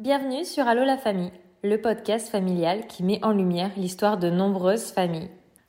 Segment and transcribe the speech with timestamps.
[0.00, 1.30] Bienvenue sur Allo la famille,
[1.62, 5.28] le podcast familial qui met en lumière l'histoire de nombreuses familles.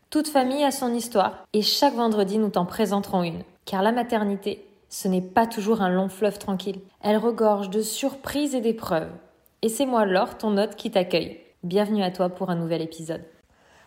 [0.10, 3.44] Toute famille a son histoire et chaque vendredi nous t'en présenterons une.
[3.66, 6.80] Car la maternité, ce n'est pas toujours un long fleuve tranquille.
[7.02, 9.12] Elle regorge de surprises et d'épreuves.
[9.64, 11.42] Et c'est moi Laure, ton hôte, qui t'accueille.
[11.64, 13.26] Bienvenue à toi pour un nouvel épisode.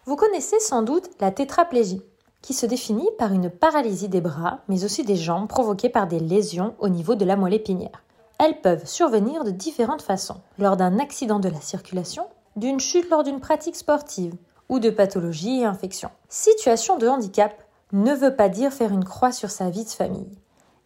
[0.05, 2.03] Vous connaissez sans doute la tétraplégie,
[2.43, 6.21] qui se définit par une paralysie des bras, mais aussi des jambes provoquée par des
[6.21, 8.03] lésions au niveau de la moelle épinière.
[8.39, 13.23] Elles peuvent survenir de différentes façons, lors d'un accident de la circulation, d'une chute lors
[13.23, 14.35] d'une pratique sportive,
[14.69, 16.11] ou de pathologies et infections.
[16.29, 20.39] Situation de handicap ne veut pas dire faire une croix sur sa vie de famille.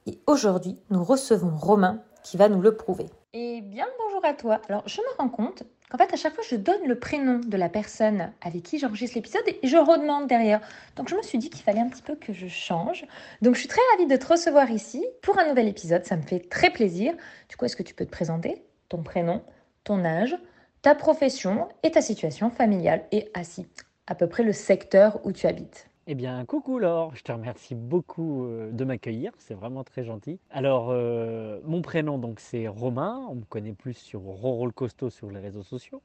[0.06, 3.06] Et aujourd'hui, nous recevons Romain qui va nous le prouver.
[3.32, 4.60] Et bien bonjour à toi.
[4.68, 7.56] Alors je me rends compte qu'en fait à chaque fois je donne le prénom de
[7.56, 10.60] la personne avec qui j'enregistre l'épisode et je redemande derrière.
[10.96, 13.06] Donc je me suis dit qu'il fallait un petit peu que je change.
[13.42, 16.22] Donc je suis très ravie de te recevoir ici pour un nouvel épisode, ça me
[16.22, 17.14] fait très plaisir.
[17.48, 18.62] Du coup, est-ce que tu peux te présenter?
[18.88, 19.42] Ton prénom,
[19.84, 20.36] ton âge,
[20.82, 23.66] ta profession et ta situation familiale et ainsi
[24.06, 27.74] à peu près le secteur où tu habites eh bien, coucou Laure, je te remercie
[27.74, 30.40] beaucoup euh, de m'accueillir, c'est vraiment très gentil.
[30.50, 35.30] Alors, euh, mon prénom, donc, c'est Romain, on me connaît plus sur Rorol Costo sur
[35.30, 36.00] les réseaux sociaux,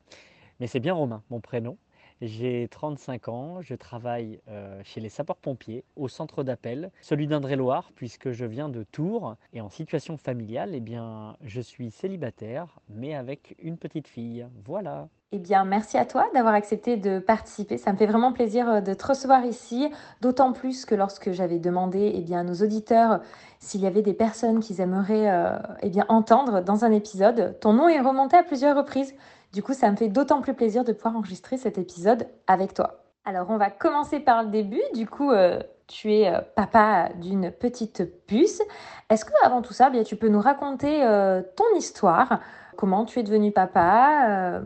[0.60, 1.78] mais c'est bien Romain, mon prénom.
[2.26, 8.32] J'ai 35 ans, je travaille euh, chez les sapeurs-pompiers au centre d'appel, celui d'Indre-et-Loire, puisque
[8.32, 9.36] je viens de Tours.
[9.52, 14.48] Et en situation familiale, eh bien, je suis célibataire, mais avec une petite fille.
[14.64, 15.10] Voilà.
[15.34, 17.78] Eh bien, merci à toi d'avoir accepté de participer.
[17.78, 19.90] Ça me fait vraiment plaisir euh, de te recevoir ici,
[20.22, 23.20] d'autant plus que lorsque j'avais demandé eh bien, à nos auditeurs
[23.60, 27.74] s'il y avait des personnes qu'ils aimeraient euh, eh bien, entendre dans un épisode, ton
[27.74, 29.14] nom est remonté à plusieurs reprises.
[29.54, 33.04] Du coup, ça me fait d'autant plus plaisir de pouvoir enregistrer cet épisode avec toi.
[33.24, 34.82] Alors, on va commencer par le début.
[34.96, 38.64] Du coup, euh, tu es euh, papa d'une petite puce.
[39.12, 42.40] Est-ce que avant tout ça, bien, tu peux nous raconter euh, ton histoire,
[42.78, 44.64] comment tu es devenu papa,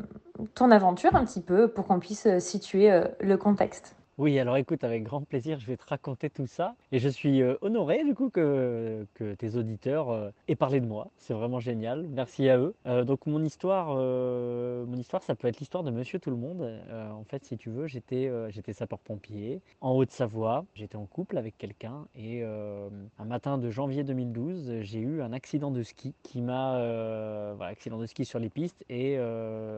[0.55, 5.03] ton aventure un petit peu, pour qu'on puisse situer le contexte oui, alors écoute, avec
[5.03, 6.75] grand plaisir, je vais te raconter tout ça.
[6.91, 10.87] Et je suis euh, honoré du coup que, que tes auditeurs euh, aient parlé de
[10.87, 11.11] moi.
[11.17, 12.07] C'est vraiment génial.
[12.09, 12.73] Merci à eux.
[12.87, 16.67] Euh, donc mon histoire, mon histoire, ça peut être l'histoire de Monsieur Tout le Monde.
[16.91, 20.65] en fait, si tu veux, j'étais j'étais sapeur-pompier en Haute-Savoie.
[20.73, 25.69] J'étais en couple avec quelqu'un et un matin de janvier 2012, j'ai eu un accident
[25.69, 29.19] de ski qui m'a voilà, accident de ski sur les pistes et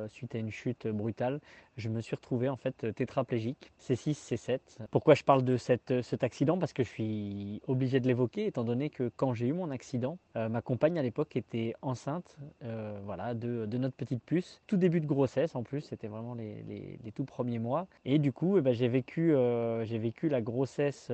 [0.07, 1.41] suite à une chute brutale,
[1.77, 4.59] je me suis retrouvé en fait tétraplégique, C6, C7.
[4.91, 6.57] Pourquoi je parle de cette, cet accident?
[6.57, 10.17] Parce que je suis obligé de l'évoquer, étant donné que quand j'ai eu mon accident,
[10.35, 14.61] euh, ma compagne à l'époque était enceinte euh, voilà, de, notre petite puce.
[14.67, 17.87] Tout début de grossesse en plus, c'était vraiment les, les, tout premiers mois.
[18.05, 21.11] Et du coup, eh ben, j'ai vécu, euh, vécu la grossesse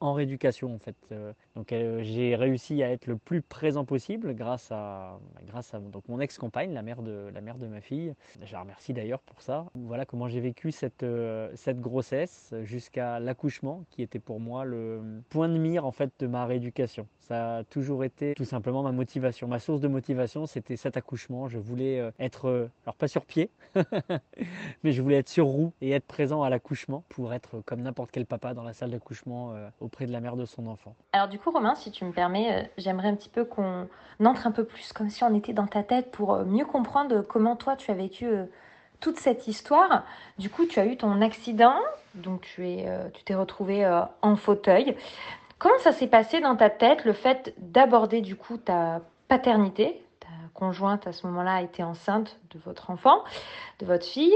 [0.00, 0.96] en rééducation en fait.
[1.56, 6.20] donc j'ai réussi à être le plus présent possible grâce à, grâce à donc, mon
[6.20, 8.14] ex-compagne, la mère de, la mère de ma fille.
[8.42, 9.66] Je la remercie d'ailleurs pour ça.
[9.74, 10.70] Voilà comment j'ai vécu
[11.02, 16.10] euh, cette grossesse jusqu'à l'accouchement, qui était pour moi le point de mire en fait
[16.18, 17.06] de ma rééducation.
[17.20, 19.48] Ça a toujours été tout simplement ma motivation.
[19.48, 21.48] Ma source de motivation, c'était cet accouchement.
[21.48, 23.50] Je voulais euh, être, euh, alors pas sur pied,
[24.84, 28.10] mais je voulais être sur roue et être présent à l'accouchement pour être comme n'importe
[28.10, 30.94] quel papa dans la salle d'accouchement auprès de la mère de son enfant.
[31.12, 33.88] Alors du coup, Romain, si tu me permets, j'aimerais un petit peu qu'on
[34.24, 37.56] entre un peu plus comme si on était dans ta tête pour mieux comprendre comment
[37.56, 38.26] toi tu as vécu
[39.02, 40.04] toute cette histoire.
[40.38, 41.74] Du coup, tu as eu ton accident,
[42.14, 44.96] donc tu es, euh, tu t'es retrouvé euh, en fauteuil.
[45.58, 50.02] Comment ça s'est passé dans ta tête le fait d'aborder du coup ta paternité?
[50.20, 53.22] Ta conjointe à ce moment-là était enceinte de votre enfant,
[53.80, 54.34] de votre fille.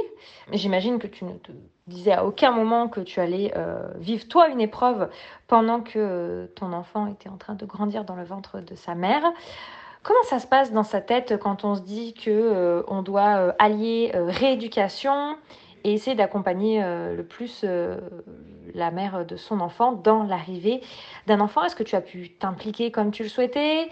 [0.53, 1.53] J'imagine que tu ne te
[1.87, 5.09] disais à aucun moment que tu allais euh, vivre toi une épreuve
[5.47, 9.23] pendant que ton enfant était en train de grandir dans le ventre de sa mère.
[10.07, 13.39] Comment ça se passe dans sa tête quand on se dit que euh, on doit
[13.39, 15.37] euh, allier euh, rééducation
[15.83, 17.65] et essayer d'accompagner le plus
[18.75, 20.81] la mère de son enfant dans l'arrivée
[21.27, 21.65] d'un enfant?
[21.65, 23.89] Est-ce que tu as pu t'impliquer comme tu le souhaitais?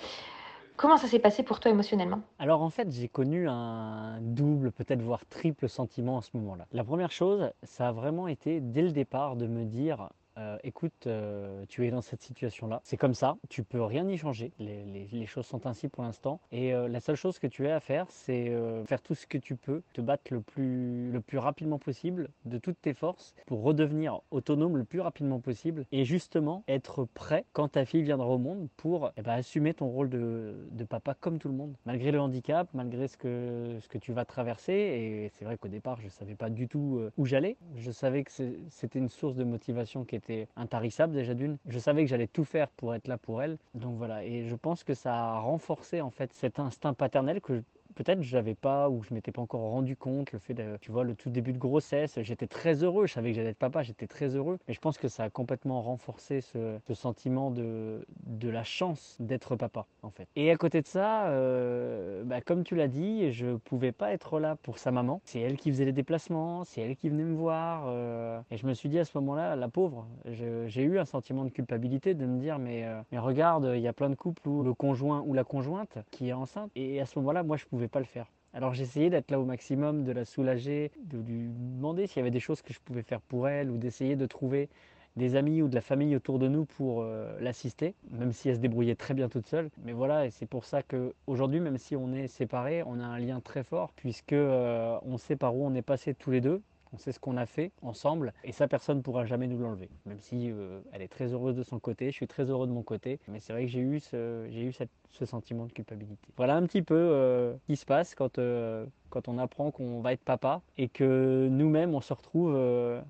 [0.77, 2.21] Comment ça s'est passé pour toi émotionnellement?
[2.39, 6.67] Alors en fait, j'ai connu un double, peut-être voire triple sentiment à ce moment-là.
[6.73, 11.07] La première chose, ça a vraiment été dès le départ de me dire euh, écoute,
[11.07, 15.27] euh, tu es dans cette situation-là, c'est comme ça, tu peux rien y changer, les,
[15.27, 18.07] choses sont ainsi pour l'instant, et euh, la seule chose que tu as à faire,
[18.11, 18.53] c'est
[18.87, 22.95] faire tout ce que tu peux, te battre le plus, rapidement possible, de toutes tes
[22.95, 28.03] forces, pour redevenir autonome le plus rapidement possible, et justement être prêt quand ta fille
[28.03, 31.55] viendra au monde pour eh ben, assumer ton rôle de, de, papa comme tout le
[31.55, 35.57] monde, malgré le handicap, malgré ce que, ce que tu vas traverser, et c'est vrai
[35.57, 38.31] qu'au départ, je ne savais pas du tout où j'allais, je savais que
[38.69, 40.24] c'était une source de motivation qui était
[40.57, 41.59] intarissable déjà d'une.
[41.67, 43.59] Je savais que j'allais tout faire pour être là pour elle.
[43.75, 47.63] Donc voilà, et je pense que ça a renforcé en fait cet instinct paternel que
[47.95, 50.91] peut-être je n'avais pas ou je m'étais pas encore rendu compte le fait de, tu
[50.93, 53.83] vois, le tout début de grossesse, j'étais très heureux, je savais que j'allais être papa,
[53.83, 58.49] j'étais très heureux, mais je pense que ça a complètement renforcé ce, sentiment de, de
[58.49, 60.29] la chance d'être papa en fait.
[60.37, 64.39] Et à côté de ça, euh, bah, comme tu l'as dit, je pouvais pas être
[64.39, 65.21] là pour sa maman.
[65.25, 68.67] C'est elle qui faisait les déplacements, c'est elle qui venait me voir, euh, et je
[68.67, 72.27] me suis dit à ce moment-là, la pauvre, j'ai eu un sentiment de culpabilité de
[72.27, 75.23] me dire mais, euh, mais regarde, il y a plein de couples où le conjoint
[75.27, 78.05] ou la conjointe qui est enceinte, et à ce moment-là, moi je pouvais pas le
[78.07, 78.27] faire.
[78.53, 82.31] Alors j'essayais d'être là au maximum, de la soulager, de lui demander s'il y avait
[82.31, 84.69] des choses que je pouvais faire pour elle ou d'essayer de trouver
[85.17, 88.57] des amis ou de la famille autour de nous pour euh, l'assister, même si elle
[88.57, 89.71] se débrouillait très bien toute seule.
[89.85, 93.19] Mais voilà, et c'est pour ça qu'aujourd'hui, même si on est séparés, on a un
[93.19, 96.63] lien très fort puisque euh, on sait par où on est passé tous les deux
[96.95, 99.91] on sait ce qu'on a fait ensemble et ça personne ne pourra jamais nous l'enlever.
[100.07, 102.73] Même si euh, elle est très heureuse de son côté, je suis très heureux de
[102.73, 106.29] mon côté, mais c'est vrai que j'ai eu ce, sentiment de culpabilité.
[106.37, 110.01] Voilà un petit peu euh, ce qui se passe quand, euh, quand on apprend qu'on
[110.01, 112.55] va être papa et que nous-mêmes on se retrouve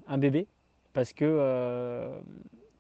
[0.07, 0.47] un bébé
[0.93, 2.11] parce que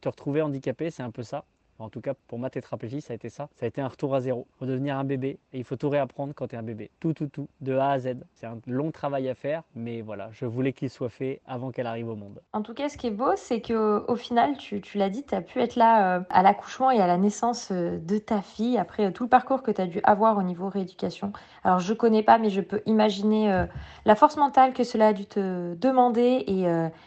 [0.00, 1.44] te retrouver handicapé c'est un peu ça.
[1.78, 3.48] En tout cas, pour ma tétraplégie, ça a été ça.
[3.56, 4.46] Ça a été un retour à zéro.
[4.60, 5.38] Redevenir un bébé.
[5.52, 6.90] Et il faut tout réapprendre quand tu es un bébé.
[7.00, 7.48] Tout, tout, tout.
[7.60, 8.14] De A à Z.
[8.34, 9.62] C'est un long travail à faire.
[9.74, 12.40] Mais voilà, je voulais qu'il soit fait avant qu'elle arrive au monde.
[12.52, 15.34] En tout cas, ce qui est beau, c'est qu'au final, tu, tu l'as dit, tu
[15.34, 18.78] as pu être là euh, à l'accouchement et à la naissance euh, de ta fille.
[18.78, 21.32] Après euh, tout le parcours que tu as dû avoir au niveau rééducation.
[21.64, 23.66] Alors, je connais pas, mais je peux imaginer
[24.04, 26.66] la force mentale que cela a dû te demander et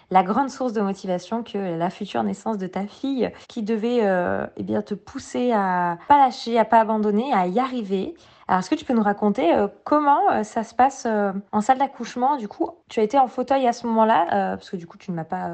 [0.09, 4.01] la grande source de motivation que la future naissance de ta fille qui devait
[4.57, 8.15] eh bien, te pousser à pas lâcher, à pas abandonner, à y arriver.
[8.47, 11.61] Alors, est-ce que tu peux nous raconter euh, comment euh, ça se passe euh, en
[11.61, 12.37] salle d'accouchement?
[12.37, 15.11] Du coup, tu as été en fauteuil à ce moment-là, parce que du coup, tu
[15.11, 15.49] ne m'as pas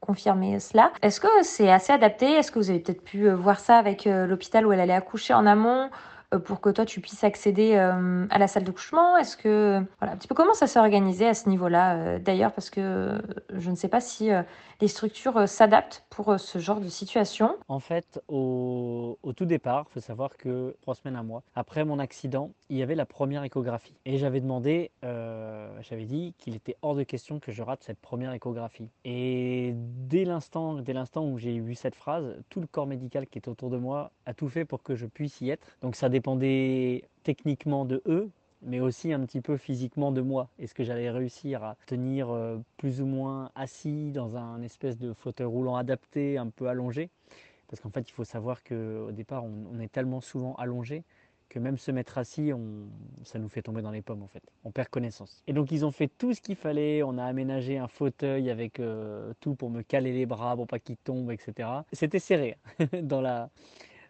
[0.00, 0.92] confirmé cela.
[1.02, 2.26] Est-ce que c'est assez adapté?
[2.26, 5.46] Est-ce que vous avez peut-être pu voir ça avec l'hôpital où elle allait accoucher en
[5.46, 5.90] amont
[6.44, 10.16] pour que toi tu puisses accéder à la salle de couchement Est-ce que voilà un
[10.16, 12.52] petit peu comment ça s'est organisé à ce niveau-là D'ailleurs?
[12.52, 13.20] Parce que
[13.52, 14.30] je ne sais pas si
[14.80, 17.56] les structures s'adaptent pour ce genre de situation.
[17.68, 21.98] En fait, au, tout départ, il faut savoir que trois semaines à mois après mon
[21.98, 26.94] accident, il y avait la première échographie et j'avais demandé, j'avais dit qu'il était hors
[26.94, 28.88] de question que je rate cette première échographie.
[29.04, 33.38] Et dès l'instant, dès l'instant où j'ai eu cette phrase, tout le corps médical qui
[33.38, 35.66] est autour de moi a tout fait pour que je puisse y être.
[35.82, 38.30] Donc ça dépendait techniquement de eux,
[38.62, 40.48] mais aussi un petit peu physiquement de moi.
[40.58, 45.12] Est-ce que j'allais réussir à tenir euh, plus ou moins assis dans un espèce de
[45.12, 47.10] fauteuil roulant adapté, un peu allongé?
[47.68, 51.04] Parce qu'en fait, il faut savoir qu'au départ, on, est tellement souvent allongé
[51.48, 52.50] que même se mettre assis,
[53.24, 54.42] ça nous fait tomber dans les pommes en fait.
[54.64, 55.42] On perd connaissance.
[55.46, 57.02] Et donc ils ont fait tout ce qu'il fallait.
[57.02, 60.78] On a aménagé un fauteuil avec euh, tout pour me caler les bras pour pas
[60.78, 61.70] qu'il tombe, etc.
[61.92, 62.58] C'était serré
[63.02, 63.48] dans la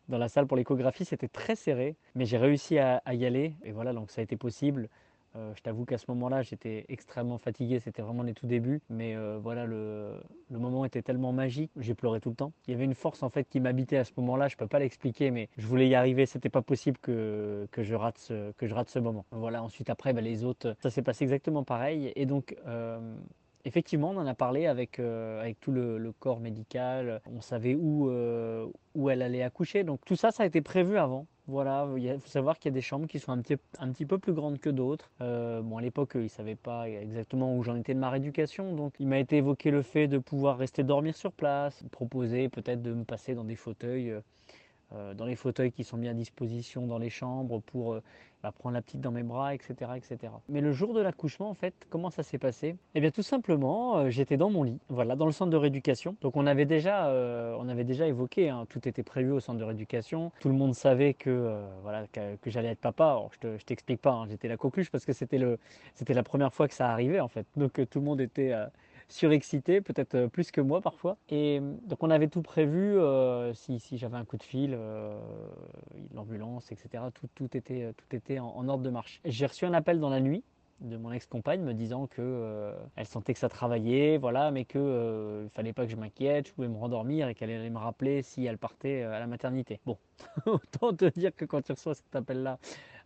[0.08, 3.72] dans la salle pour l'échographie, c'était très serré, mais j'ai réussi à, y aller et
[3.72, 4.88] voilà, donc ça a été possible.
[5.36, 9.14] Euh, je t'avoue qu'à ce moment-là, j'étais extrêmement fatigué, c'était vraiment les tout débuts, mais
[9.14, 10.18] euh, voilà, le,
[10.50, 12.52] moment était tellement magique, j'ai pleuré tout le temps.
[12.66, 14.66] Il y avait une force en fait qui m'habitait à ce moment-là, je ne peux
[14.66, 18.52] pas l'expliquer, mais je voulais y arriver, c'était pas possible que, que, je rate ce,
[18.52, 19.26] que je rate ce moment.
[19.30, 23.14] Voilà, ensuite après, bah, les autres, ça s'est passé exactement pareil, et donc euh,
[23.64, 27.20] Effectivement, on en a parlé avec, avec tout le, corps médical.
[27.26, 28.08] On savait où,
[28.98, 29.84] où elle allait accoucher.
[29.84, 31.26] Donc tout ça, ça a été prévu avant.
[31.46, 34.34] Voilà, il faut savoir qu'il y a des chambres qui sont un petit, peu plus
[34.34, 35.10] grandes que d'autres.
[35.22, 38.74] Euh, bon, à l'époque, ils ne savaient pas exactement où j'en étais de ma rééducation.
[38.74, 42.82] Donc il m'a été évoqué le fait de pouvoir rester dormir sur place, proposer peut-être
[42.82, 44.12] de me passer dans des fauteuils.
[44.90, 48.00] Dans les fauteuils qui sont mis à disposition dans les chambres pour
[48.42, 50.32] va prendre la petite dans mes bras, etc., etc.
[50.48, 52.76] Mais le jour de l'accouchement, en fait, comment ça s'est passé?
[52.94, 56.16] Eh bien, tout simplement, euh, j'étais dans mon lit, voilà, dans le centre de rééducation.
[56.20, 59.58] Donc, on avait déjà, euh, on avait déjà évoqué, hein, tout était prévu au centre
[59.58, 60.30] de rééducation.
[60.40, 63.06] Tout le monde savait que, euh, voilà, que, j'allais être papa.
[63.06, 65.58] Alors, je ne t'explique pas, hein, j'étais la coqueluche parce que c'était le,
[65.94, 67.46] c'était la première fois que ça arrivait, en fait.
[67.56, 68.54] Donc, tout le monde était
[69.08, 71.16] surexcité, peut-être euh, plus que moi parfois.
[71.28, 74.78] Et euh, donc on avait tout prévu, euh, si, si j'avais un coup de fil,
[76.14, 77.04] l'ambulance, etc.
[77.14, 79.20] Tout, tout, était, tout était en, ordre de marche.
[79.24, 80.44] J'ai reçu un appel dans la nuit
[80.80, 85.50] de mon ex-compagne me disant que elle sentait que ça travaillait, voilà, mais que il
[85.50, 88.44] fallait pas que je m'inquiète, je pouvais me rendormir et qu'elle allait me rappeler si
[88.46, 89.80] elle partait à la maternité.
[89.86, 89.98] Bon,
[90.46, 92.58] autant te dire que quand tu reçois cet appel-là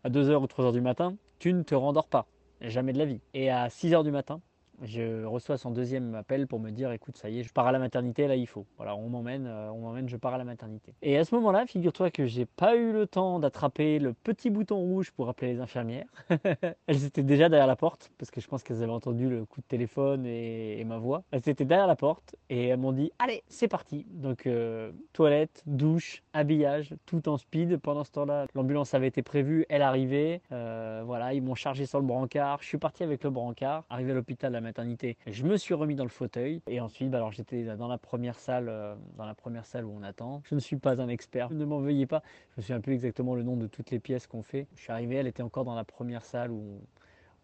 [0.05, 2.27] à 2h ou 3h du matin, tu ne te rendors pas,
[2.61, 3.21] jamais de la vie.
[3.33, 4.43] Et à 6h du matin,
[4.83, 7.73] je reçois son deuxième appel pour me dire écoute, ça y est, je pars à
[7.73, 8.67] la maternité, là il faut.
[8.77, 10.95] Voilà, on m'emmène, euh, on m'emmène, je pars à la maternité.
[11.03, 14.77] Et à ce moment-là, figure-toi que j'ai pas eu le temps d'attraper le petit bouton
[14.77, 16.07] rouge pour appeler les infirmières.
[16.87, 19.61] elles étaient déjà derrière la porte parce que je pense qu'elles avaient entendu le coup
[19.61, 21.23] de téléphone et, ma voix.
[21.31, 24.07] Elles étaient derrière la porte et elles m'ont dit allez, c'est parti.
[24.11, 27.79] Donc euh, toilette, douche, habillage, tout en speed.
[27.79, 30.41] Pendant ce temps-là, l'ambulance avait été prévue, elle arrivait.
[30.51, 32.59] Euh, voilà, ils m'ont chargé sur le brancard.
[32.63, 35.17] Je suis parti avec le brancard, arrivé à l'hôpital, maternité.
[35.27, 38.69] Je me suis remis dans le fauteuil et ensuite, alors j'étais dans la première salle,
[38.69, 40.43] euh, dans la première salle où on attend.
[40.45, 42.23] Je ne suis pas un expert, ne m'en veuillez pas.
[42.53, 44.67] Je me souviens plus exactement le nom de toutes les pièces qu'on fait.
[44.77, 46.81] Je suis arrivé, elle était encore dans la première salle où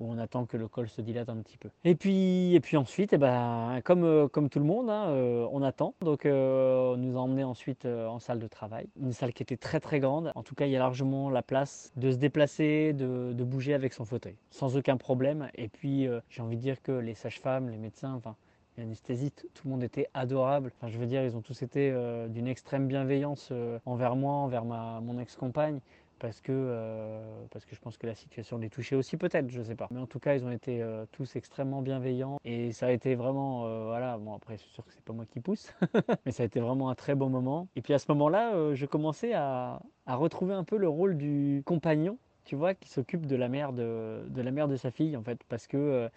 [0.00, 1.70] où on attend que le col se dilate un petit peu.
[1.84, 5.46] Et puis, et puis ensuite, eh ben, comme, euh, comme tout le monde, hein, euh,
[5.52, 5.94] on attend.
[6.00, 8.88] Donc euh, on nous a emmenés ensuite en salle de travail.
[9.00, 10.32] Une salle qui était très très grande.
[10.34, 13.74] En tout cas, il y a largement la place de se déplacer, de, de bouger
[13.74, 15.48] avec son fauteuil, sans aucun problème.
[15.54, 18.36] Et puis j'ai envie de dire que les sages-femmes, les médecins, enfin
[18.76, 20.72] l'anesthésiste, tout le monde était adorable.
[20.76, 21.92] Enfin, je veux dire, ils ont tous été
[22.28, 23.52] d'une extrême bienveillance
[23.86, 25.80] envers moi, envers ma, mon ex-compagne
[26.18, 29.60] parce que, euh, parce que je pense que la situation les touchait aussi peut-être, je
[29.60, 29.88] ne sais pas.
[29.90, 33.14] Mais en tout cas, ils ont été euh, tous extrêmement bienveillants et ça a été
[33.14, 35.72] vraiment, euh, voilà, bon après c'est sûr que c'est pas moi qui pousse,
[36.26, 37.68] mais ça a été vraiment un très bon moment.
[37.76, 41.62] Et puis à ce moment-là, je commençais à, à, retrouver un peu le rôle du
[41.64, 45.16] compagnon, tu vois, qui s'occupe de la mère de, de, la mère de sa fille
[45.16, 46.10] en fait, parce que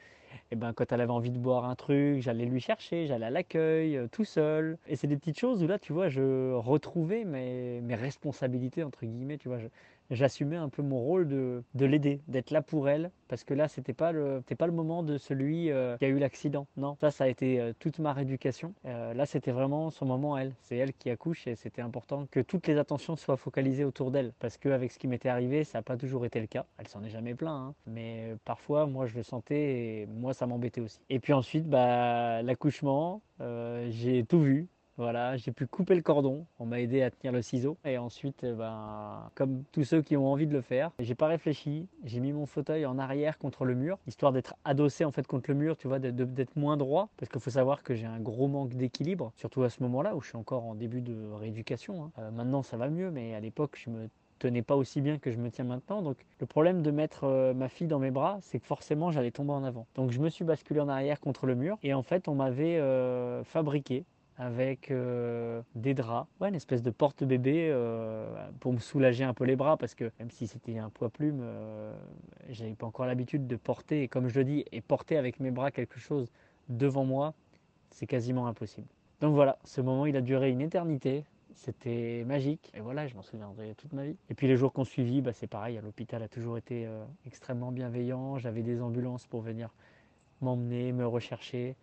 [0.52, 3.30] et ben, quand elle avait envie de boire un truc, j'allais lui chercher, j'allais à
[3.30, 4.78] l'accueil, tout seul.
[4.88, 9.06] Et c'est des petites choses où là, tu vois, je retrouvais mes, mes responsabilités, entre
[9.06, 9.60] guillemets, tu vois.
[10.12, 13.68] J'assumais un peu mon rôle de, de l'aider, d'être là pour elle, parce que là,
[13.68, 16.68] c'était pas le, pas le moment de celui euh, qui a eu l'accident.
[16.78, 18.74] Non, ça, ça a été euh, toute ma rééducation.
[18.86, 20.54] Euh, là, c'était vraiment son moment, elle.
[20.60, 24.34] C'est elle qui accouche et c'était important que toutes les attentions soient focalisées autour d'elle,
[24.40, 26.66] parce qu'avec ce qui m'était arrivé, ça n'a pas toujours été le cas.
[26.78, 27.76] Elle s'en est jamais plaint, hein.
[27.88, 31.00] mais parfois, moi, je le sentais et moi, ça m'embêtait aussi.
[31.10, 33.22] Et puis ensuite, bah, l'accouchement,
[33.90, 34.68] j'ai tout vu.
[35.02, 36.46] Voilà, j'ai pu couper le cordon.
[36.60, 37.76] On m'a aidé à tenir le ciseau.
[37.86, 41.26] Et ensuite, eh ben, comme tous ceux qui ont envie de le faire, j'ai pas
[41.26, 41.88] réfléchi.
[42.04, 45.50] J'ai mis mon fauteuil en arrière contre le mur, histoire d'être adossé en fait contre
[45.50, 47.10] le mur, tu vois, d'être moins droit.
[47.18, 50.22] Parce qu'il faut savoir que j'ai un gros manque d'équilibre, surtout à ce moment-là où
[50.22, 52.04] je suis encore en début de rééducation.
[52.04, 52.12] Hein.
[52.20, 55.32] Euh, maintenant, ça va mieux, mais à l'époque, je me tenais pas aussi bien que
[55.32, 56.04] je me tiens maintenant.
[56.04, 59.32] Donc le problème de mettre euh, ma fille dans mes bras, c'est que forcément j'allais
[59.32, 59.88] tomber en avant.
[59.96, 62.78] Donc je me suis basculé en arrière contre le mur et en fait on m'avait
[62.78, 64.06] euh, fabriqué
[64.42, 68.26] avec euh, des draps, ouais, une espèce de porte-bébé euh,
[68.60, 71.42] pour me soulager un peu les bras parce que même si c'était un poids plume,
[71.44, 71.94] euh,
[72.50, 75.70] j'avais pas encore l'habitude de porter, comme je le dis, et porter avec mes bras
[75.70, 76.32] quelque chose
[76.70, 77.36] devant moi,
[77.92, 78.88] c'est quasiment impossible.
[79.20, 83.22] Donc voilà, ce moment il a duré une éternité, c'était magique et voilà, je m'en
[83.22, 84.18] souviendrai toute ma vie.
[84.32, 86.90] Et puis les jours qu'on suivit, bah, c'est pareil, l'hôpital a toujours été
[87.28, 89.70] extrêmement bienveillant, j'avais des ambulances pour venir
[90.42, 91.76] m'emmener, me rechercher.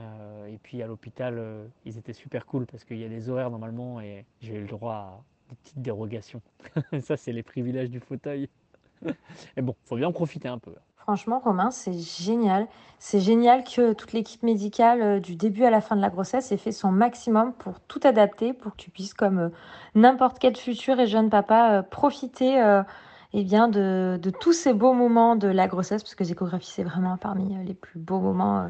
[0.00, 3.28] Euh, et puis à l'hôpital, euh, ils étaient super cool parce qu'il y a des
[3.28, 6.42] horaires normalement et j'ai eu le droit à des petites dérogations.
[7.00, 8.48] Ça, c'est les privilèges du fauteuil.
[9.56, 10.74] et bon, faut bien en profiter un peu.
[10.96, 12.68] Franchement, Romain, c'est génial.
[12.98, 16.52] C'est génial que toute l'équipe médicale, euh, du début à la fin de la grossesse,
[16.52, 19.50] ait fait son maximum pour tout adapter, pour que tu puisses, comme
[19.94, 22.82] n'importe quel futur et jeune papa, profiter
[23.32, 27.16] eh bien, de, tous ces beaux moments de la grossesse, parce que l'échographie, c'est vraiment
[27.16, 28.68] parmi les plus beaux moments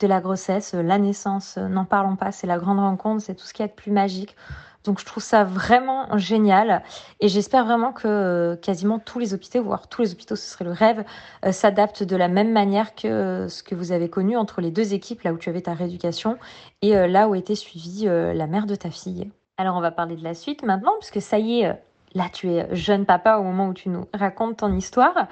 [0.00, 3.54] de la grossesse, la naissance, n'en parlons pas, c'est la grande rencontre, c'est tout ce
[3.54, 4.36] qui est de plus magique.
[4.84, 6.82] Donc je trouve ça vraiment génial
[7.20, 10.64] et j'espère vraiment que euh, quasiment tous les hôpitaux, voire tous les hôpitaux, ce serait
[10.64, 11.04] le rêve,
[11.44, 14.70] euh, s'adaptent de la même manière que euh, ce que vous avez connu entre les
[14.70, 16.38] deux équipes, là où tu avais ta rééducation
[16.80, 19.30] et là où était suivie la mère de ta fille.
[19.58, 21.78] Alors on va parler de la suite maintenant, puisque ça y est,
[22.14, 25.28] là tu es jeune papa au moment où tu nous racontes ton histoire.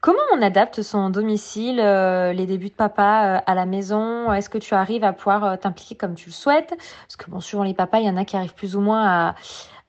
[0.00, 4.32] Comment on adapte son domicile, euh, les débuts de papa euh, à la maison?
[4.32, 6.68] Est-ce que tu arrives à pouvoir euh, t'impliquer comme tu le souhaites?
[6.68, 9.34] Parce que bon, suivant les papas, il y en a qui arrivent plus ou moins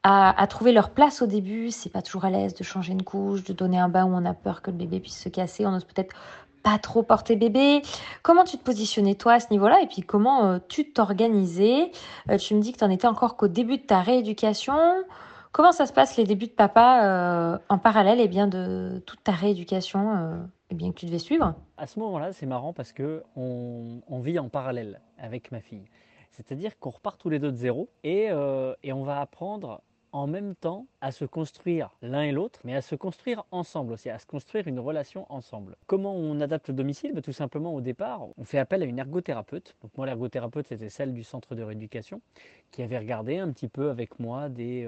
[0.02, 1.70] à, à, trouver leur place au début.
[1.70, 4.26] C'est pas toujours à l'aise de changer une couche, de donner un bain où on
[4.26, 5.68] a peur que le bébé puisse se casser.
[5.68, 6.16] On n'ose peut-être
[6.64, 7.84] pas trop porter bébé.
[8.24, 9.80] Comment tu te positionnais toi à ce niveau-là?
[9.84, 11.92] Et puis comment tu t'organisais?
[12.40, 14.76] Tu me dis que tu en étais encore qu'au début de ta rééducation.
[15.52, 19.02] Comment ça se passe les débuts de papa euh, en parallèle et eh bien, de
[19.06, 20.38] toute ta rééducation euh,
[20.70, 21.56] eh bien, que tu devais suivre?
[21.78, 25.86] À ce moment-là, c'est marrant parce que on, vit en parallèle avec ma fille.
[26.30, 30.28] C'est-à-dire qu'on repart tous les deux de zéro et, euh, et on va apprendre en
[30.28, 34.20] même temps à se construire l'un et l'autre, mais à se construire ensemble aussi, à
[34.20, 35.76] se construire une relation ensemble.
[35.88, 37.14] Comment on adapte le domicile?
[37.14, 39.76] Bah, Tout simplement au départ, on fait appel à une ergothérapeute.
[39.98, 42.22] Moi, l'ergothérapeute, c'était celle du centre de rééducation,
[42.72, 44.88] qui avait regardé un petit peu avec moi des,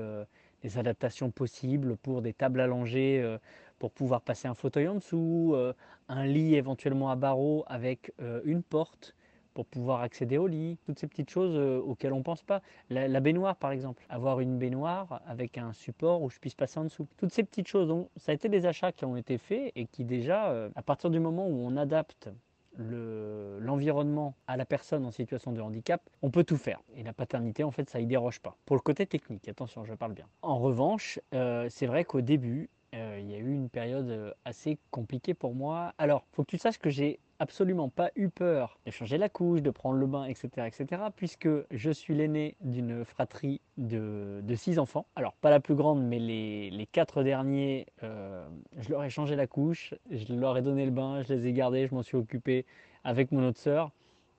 [0.62, 3.38] des adaptations possibles pour des tables allongées euh,
[3.80, 5.74] pour pouvoir passer un fauteuil en dessous, euh,
[6.08, 9.15] un lit éventuellement à barreaux avec euh, une porte
[9.53, 12.62] pour pouvoir accéder au lit, toutes ces petites choses auxquelles on ne pense pas.
[12.89, 16.86] La, baignoire par exemple, avoir une baignoire avec un support où je puisse passer en
[16.86, 17.06] dessous.
[17.18, 20.06] Toutes ces petites choses, ça a été des achats qui ont été faits et qui
[20.06, 22.30] déjà, à partir du moment où on adapte
[22.78, 26.82] l'environnement à la personne en situation de handicap, on peut tout faire.
[26.96, 28.58] Et la paternité, en fait, ça y déroge pas.
[28.66, 30.28] Pour le côté technique, attention, je parle bien.
[30.42, 34.34] En revanche, euh, c'est vrai qu'au début, euh, il y a eu une période euh,
[34.44, 35.94] assez compliquée pour moi.
[35.98, 39.62] Alors, faut que tu saches que j'ai absolument pas eu peur de changer la couche,
[39.62, 45.06] de prendre le bain, etc., etc., puisque je suis l'aîné d'une fratrie de, six enfants.
[45.16, 48.46] Alors, pas la plus grande, mais les, quatre derniers, euh,
[48.78, 51.54] je leur ai changé la couche, je leur ai donné le bain, je les ai
[51.54, 52.66] gardés, je m'en suis occupé
[53.06, 53.92] avec mon autre sœur.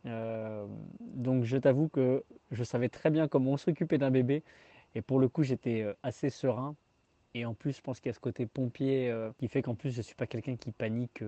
[0.04, 4.42] Donc, je t'avoue que je savais très bien comment s'occuper d'un bébé.
[4.94, 6.76] Et pour le coup, j'étais assez serein.
[7.34, 9.90] Et en plus, je pense qu'il y a ce côté pompier qui fait qu'en plus,
[9.90, 11.22] je ne suis pas quelqu'un qui panique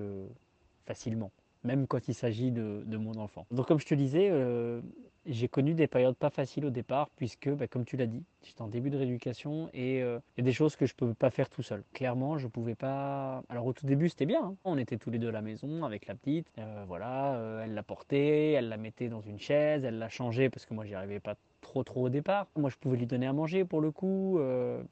[0.84, 1.30] facilement
[1.64, 3.46] même quand il s'agit de, mon enfant.
[3.50, 4.80] Donc comme je te disais, euh,
[5.26, 8.62] j'ai connu des périodes pas faciles au départ, puisque, bah, comme tu l'as dit, j'étais
[8.62, 11.14] en début de rééducation et euh, il y a des choses que je ne pouvais
[11.14, 11.82] pas faire tout seul.
[11.92, 13.42] Clairement, je ne pouvais pas.
[13.48, 14.44] Alors au tout début, c'était bien.
[14.44, 14.56] Hein.
[14.64, 16.46] On était tous les deux à la maison avec la petite.
[16.58, 20.66] Euh, voilà, elle la portait, elle la mettait dans une chaise, elle la changeait parce
[20.66, 21.34] que moi, j'y arrivais pas
[21.64, 22.46] trop trop au départ.
[22.56, 24.38] Moi, je pouvais lui donner à manger pour le coup.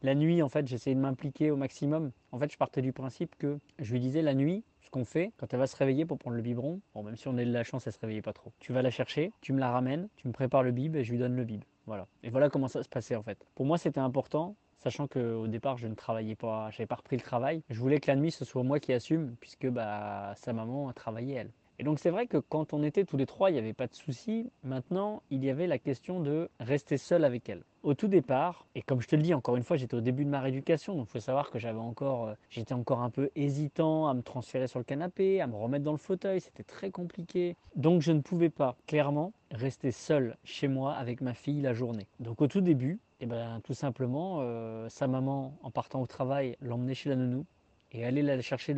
[0.02, 2.10] la nuit, en fait, j'essayais de m'impliquer au maximum.
[2.32, 5.52] En fait, je partais du principe que je lui disais la nuit, qu'on fait quand
[5.52, 6.80] elle va se réveiller pour prendre le biberon.
[6.94, 8.52] Bon, même si on a de la chance, elle se réveillait pas trop.
[8.60, 11.10] Tu vas la chercher, tu me la ramènes, tu me prépares le bib et je
[11.10, 11.64] lui donne le bib.
[11.86, 12.06] Voilà.
[12.22, 13.44] Et voilà comment ça se passait en fait.
[13.56, 17.22] Pour moi, c'était important sachant qu'au départ je ne travaillais pas, j'avais pas repris le
[17.22, 17.62] travail.
[17.70, 20.92] Je voulais que la nuit ce soit moi qui assume, puisque bah, sa maman a
[20.92, 21.50] travaillé elle.
[21.82, 23.94] Donc c'est vrai que quand on était tous les trois, il n'y avait pas de
[23.94, 24.50] souci.
[24.64, 27.62] Maintenant, il y avait la question de rester seul avec elle.
[27.82, 30.24] Au tout départ, et comme je te le dis encore une fois, j'étais au début
[30.24, 33.30] de ma rééducation, donc il faut savoir que j'avais encore, euh, j'étais encore un peu
[33.34, 36.92] hésitant à me transférer sur le canapé, à me remettre dans le fauteuil, c'était très
[36.92, 37.56] compliqué.
[37.74, 42.06] Donc je ne pouvais pas clairement rester seul chez moi avec ma fille la journée.
[42.20, 46.56] Donc au tout début, eh ben, tout simplement, euh, sa maman, en partant au travail,
[46.60, 47.44] l'emmenait chez la nounou
[47.92, 48.74] et aller la chercher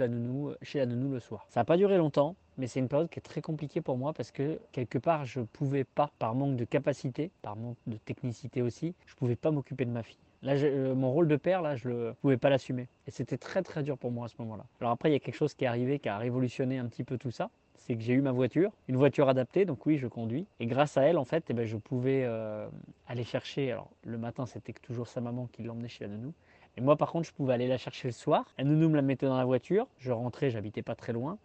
[0.62, 1.46] chez la nounou le soir.
[1.48, 4.12] Ça n'a pas duré longtemps, mais c'est une période qui est très compliquée pour moi
[4.12, 7.96] parce que quelque part je ne pouvais pas, par manque de capacité, par manque de
[7.96, 10.18] technicité aussi, je ne pouvais pas m'occuper de ma fille.
[10.42, 12.86] Là, euh, mon rôle de père, là, je ne pouvais pas l'assumer.
[13.06, 14.66] Et c'était très très dur pour moi à ce moment-là.
[14.80, 17.02] Alors après, il y a quelque chose qui est arrivé, qui a révolutionné un petit
[17.02, 17.48] peu tout ça.
[17.76, 20.46] C'est que j'ai eu ma voiture, une voiture adaptée, donc oui, je conduis.
[20.60, 22.68] Et grâce à elle, en fait, eh ben, je pouvais euh,
[23.08, 23.72] aller chercher.
[23.72, 26.32] Alors le matin, c'était toujours sa maman qui l'emmenait chez la nounou.
[26.76, 28.44] Et moi, par contre, je pouvais aller la chercher le soir.
[28.58, 29.86] La nounou me la mettait dans la voiture.
[29.98, 31.38] Je rentrais, j'habitais pas très loin.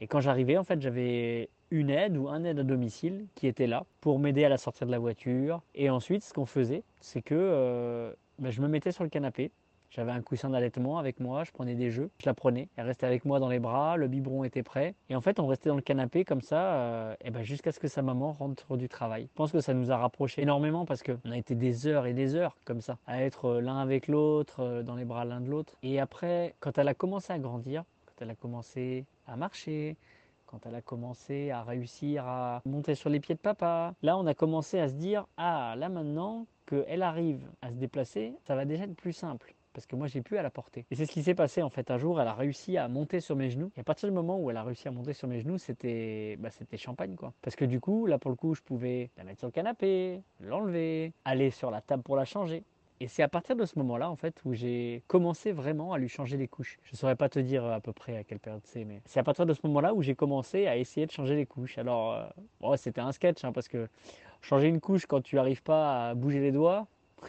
[0.00, 3.66] Et quand j'arrivais, en fait, j'avais une aide ou un aide à domicile qui était
[3.66, 5.62] là pour m'aider à la sortir de la voiture.
[5.74, 9.50] Et ensuite, ce qu'on faisait, c'est que euh, ben, je me mettais sur le canapé.
[9.94, 13.06] J'avais un coussin d'allaitement avec moi, je prenais des jeux, je la prenais, elle restait
[13.06, 14.96] avec moi dans les bras, le biberon était prêt.
[15.08, 17.78] Et en fait, on restait dans le canapé comme ça euh, et ben jusqu'à ce
[17.78, 19.28] que sa maman rentre du travail.
[19.30, 22.12] Je pense que ça nous a rapprochés énormément parce qu'on a été des heures et
[22.12, 25.48] des heures comme ça, à être euh, l'un avec l'autre, dans les bras l'un de
[25.48, 25.74] l'autre.
[25.84, 29.96] Et après, quand elle a commencé à grandir, quand elle a commencé à marcher,
[30.46, 33.94] quand elle a commencé à réussir à monter sur les pieds de papa.
[34.02, 38.34] Là, on a commencé à se dire, ah, là maintenant qu'elle arrive à se déplacer,
[38.46, 39.54] ça va déjà être plus simple.
[39.74, 40.86] Parce que moi, j'ai pu à la porter.
[40.90, 41.90] Et c'est ce qui s'est passé en fait.
[41.90, 43.70] Un jour, elle a réussi à monter sur mes genoux.
[43.76, 46.36] Et à partir du moment où elle a réussi à monter sur mes genoux, c'était
[46.38, 47.34] bah, c'était champagne quoi.
[47.42, 50.22] Parce que du coup, là pour le coup, je pouvais la mettre sur le canapé,
[50.40, 52.64] l'enlever, aller sur la table pour la changer.
[53.00, 56.08] Et c'est à partir de ce moment-là, en fait, où j'ai commencé vraiment à lui
[56.08, 56.78] changer les couches.
[56.84, 59.18] Je ne saurais pas te dire à peu près à quelle période c'est, mais c'est
[59.18, 61.76] à partir de ce moment-là où j'ai commencé à essayer de changer les couches.
[61.76, 62.12] Alors,
[62.62, 63.88] euh, c'était un sketch, hein, parce que
[64.42, 66.86] changer une couche quand tu n'arrives pas à bouger les doigts,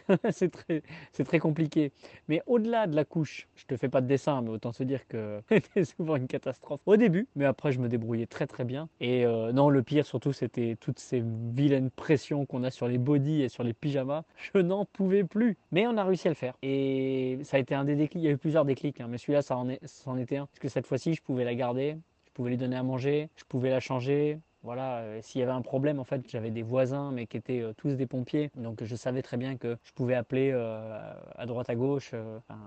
[0.30, 0.82] c'est très,
[1.24, 1.92] très compliqué.
[2.28, 5.06] Mais au-delà de la couche, je te fais pas de dessin, mais autant se dire
[5.08, 7.28] que c'était souvent une catastrophe au début.
[7.36, 8.88] Mais après, je me débrouillais très très bien.
[9.00, 11.22] Et euh, non, le pire surtout, c'était toutes ces
[11.54, 14.24] vilaines pressions qu'on a sur les bodys et sur les pyjamas.
[14.36, 15.56] Je n'en pouvais plus.
[15.72, 16.54] Mais on a réussi à le faire.
[16.62, 18.22] Et ça a été un des déclics.
[18.22, 20.36] Il y a eu plusieurs déclics, hein, mais celui-là, ça en, est, ça en était
[20.36, 20.46] un.
[20.46, 21.96] Parce que cette fois-ci, je pouvais la garder.
[22.26, 25.52] Je pouvais lui donner à manger, je pouvais la changer, voilà, euh, s'il y avait
[25.52, 28.82] un problème, en fait, j'avais des voisins, mais qui étaient euh, tous des pompiers, donc
[28.82, 32.12] je savais très bien que je pouvais appeler euh, à droite à gauche.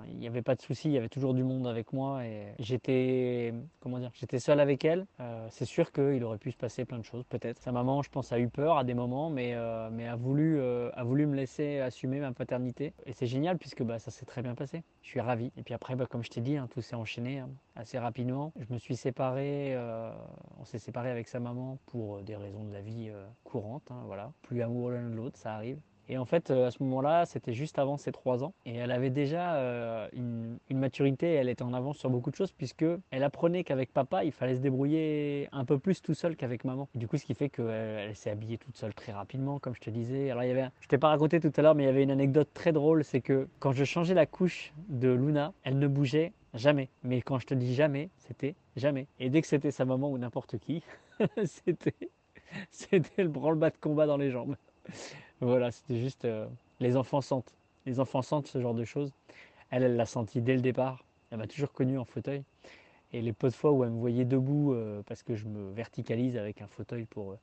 [0.07, 2.53] il n'y avait pas de souci, il y avait toujours du monde avec moi et
[2.59, 5.05] j'étais, comment dire, j'étais seul avec elle.
[5.49, 7.59] c'est sûr qu'il aurait pu se passer plein de choses, peut-être.
[7.59, 9.55] Sa maman, je pense, a eu peur à des moments, mais
[9.91, 13.99] mais a voulu a voulu me laisser assumer ma paternité et c'est génial puisque bah,
[13.99, 14.83] ça s'est très bien passé.
[15.01, 15.51] Je suis ravi.
[15.57, 18.53] Et puis après, bah, comme je t'ai dit, hein, tout s'est enchaîné hein, assez rapidement.
[18.59, 19.75] Je me suis séparé,
[20.59, 23.89] on s'est séparé avec sa maman pour euh, des raisons de la vie euh, courante.
[23.91, 24.31] Hein, voilà.
[24.41, 25.79] Plus amoureux l'un de l'autre, ça arrive.
[26.11, 28.55] Et en fait, à ce moment-là, c'était juste avant ses trois ans.
[28.65, 32.83] Et elle avait déjà une, maturité, elle était en avance sur beaucoup de choses, puisque
[33.11, 36.89] elle apprenait qu'avec papa, il fallait se débrouiller un peu plus tout seul qu'avec maman.
[36.95, 39.81] du coup, ce qui fait qu'elle elle, s'est habillée toute seule très rapidement, comme je
[39.81, 40.31] te disais.
[40.31, 42.01] Alors, il y avait, je t'ai pas raconté tout à l'heure, mais il y avait
[42.01, 45.87] une anecdote très drôle, c'est que quand je changeais la couche de Luna, elle ne
[45.87, 46.89] bougeait Jamais.
[47.03, 49.07] Mais quand je te dis jamais, c'était jamais.
[49.19, 50.81] Et dès que c'était sa maman ou n'importe qui,
[51.45, 51.95] c'était,
[52.71, 54.55] c'était le branle-bas de combat dans les jambes.
[55.41, 56.25] voilà, c'était juste.
[56.25, 56.47] Euh,
[56.79, 57.53] les enfants sentent.
[57.85, 59.11] Les enfants sentent ce genre de choses.
[59.69, 61.03] Elle, elle l'a senti dès le départ.
[61.31, 62.43] Elle m'a toujours connu en fauteuil.
[63.13, 65.71] Et les peu de fois où elle me voyait debout, euh, parce que je me
[65.71, 67.39] verticalise avec un fauteuil pour euh,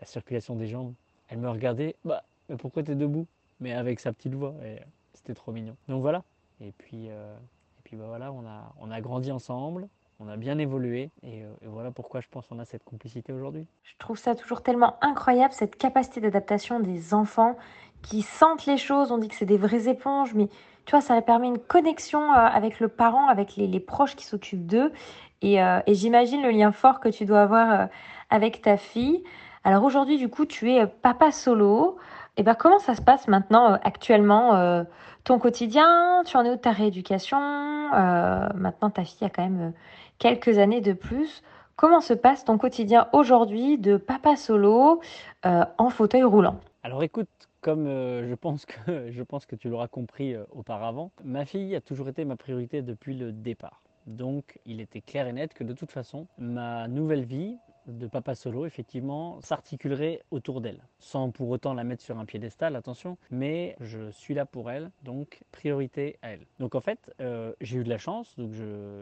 [0.00, 0.92] la circulation des jambes,
[1.28, 3.26] elle me regardait, bah, mais pourquoi tu es debout?
[3.60, 4.54] Mais avec sa petite voix.
[4.64, 4.78] Et
[5.14, 5.76] c'était trop mignon.
[5.88, 6.22] Donc voilà.
[6.60, 7.08] Et puis,
[7.86, 9.86] puis bah voilà, on a, on a grandi ensemble,
[10.18, 13.64] on a bien évolué et, euh, voilà pourquoi je pense qu'on a cette complicité aujourd'hui.
[13.84, 17.56] Je trouve ça toujours tellement incroyable, cette capacité d'adaptation des enfants
[18.02, 19.12] qui sentent les choses.
[19.12, 20.48] On dit que c'est des vraies éponges, mais
[20.84, 24.66] tu vois, ça permet une connexion euh, avec le parent, avec les, proches qui s'occupent
[24.66, 24.92] d'eux.
[25.40, 27.88] Et, euh, et j'imagine le lien fort que tu dois avoir
[28.30, 29.22] avec ta fille.
[29.62, 31.98] Alors aujourd'hui, du coup, tu es papa solo.
[32.36, 34.84] Et ben, comment ça se passe maintenant, actuellement
[35.26, 37.36] ton quotidien, tu en es où de ta rééducation?
[37.38, 39.78] Euh, Maintenant, ta fille a quand même euh,
[40.18, 41.42] quelques années de plus.
[41.74, 45.00] Comment se passe ton quotidien aujourd'hui de papa solo
[45.44, 46.60] euh, en fauteuil roulant?
[46.84, 47.28] Alors écoute,
[47.60, 48.76] comme je, pense que,
[49.10, 53.16] je pense que tu l'auras compris auparavant, ma fille a toujours été ma priorité depuis
[53.16, 53.82] le départ.
[54.06, 58.34] Donc il était clair et net que de toute façon, ma nouvelle vie, de Papa
[58.34, 60.82] Solo, effectivement, s'articulerait autour d'elle.
[60.98, 64.90] Sans pour autant la mettre sur un piédestal, attention, mais je suis là pour elle,
[65.02, 66.46] donc priorité à elle.
[66.58, 68.52] Donc en fait, euh, j'ai eu de la chance, donc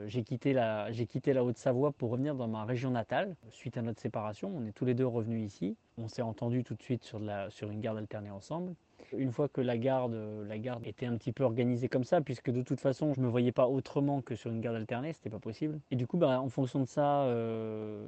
[0.07, 4.53] j'ai quitté la, la Haute-Savoie pour revenir dans ma région natale, suite à notre séparation.
[4.55, 5.77] On est tous les deux revenus ici.
[5.97, 8.75] On s'est entendu tout de suite sur, la, sur une garde alternée ensemble.
[9.17, 10.15] Une fois que la garde,
[10.47, 13.27] la garde était un petit peu organisée comme ça, puisque de toute façon je ne
[13.27, 15.81] me voyais pas autrement que sur une garde alternée, c'était pas possible.
[15.91, 18.07] Et du coup, bah, en fonction de ça, euh,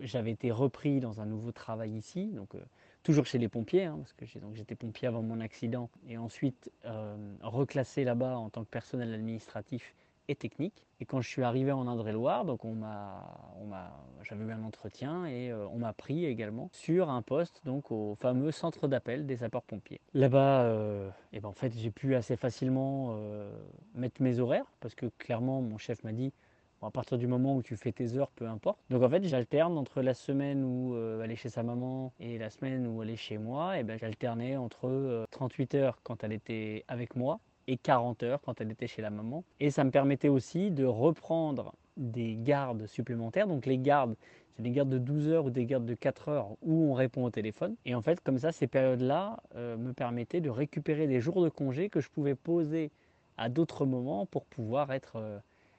[0.00, 2.60] j'avais été repris dans un nouveau travail ici, donc euh,
[3.02, 7.16] toujours chez les pompiers, hein, parce que j'étais pompier avant mon accident, et ensuite euh,
[7.42, 9.94] reclassé là-bas en tant que personnel administratif
[10.28, 10.84] et technique.
[11.00, 13.90] Et quand je suis arrivé en Indre-et-Loire, donc on m'a, on m'a,
[14.22, 18.16] j'avais eu un entretien et euh, on m'a pris également sur un poste donc au
[18.20, 20.00] fameux centre d'appel des sapeurs-pompiers.
[20.14, 23.50] Là-bas, euh, et ben en fait, j'ai pu assez facilement euh,
[23.94, 26.32] mettre mes horaires parce que clairement, mon chef m'a dit
[26.80, 28.78] à partir du moment où tu fais tes heures, peu importe.
[28.90, 32.50] Donc en fait, j'alterne entre la semaine où elle est chez sa maman et la
[32.50, 33.80] semaine où elle est chez moi.
[33.80, 38.60] Et ben j'alternais entre 38 heures quand elle était avec moi et 40 heures quand
[38.60, 39.44] elle était chez la maman.
[39.60, 43.46] Et ça me permettait aussi de reprendre des gardes supplémentaires.
[43.46, 44.16] Donc les gardes,
[44.56, 47.24] c'est des gardes de 12 heures ou des gardes de 4 heures où on répond
[47.24, 47.76] au téléphone.
[47.84, 51.48] Et en fait, comme ça, ces périodes-là euh, me permettaient de récupérer des jours de
[51.48, 52.90] congé que je pouvais poser
[53.36, 55.38] à d'autres moments pour pouvoir être euh,